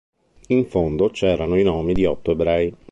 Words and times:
In 0.47 0.65
fondo 0.65 1.09
c'erano 1.11 1.59
i 1.59 1.63
nomi 1.63 1.93
di 1.93 2.05
otto 2.05 2.31
ebrei. 2.31 2.75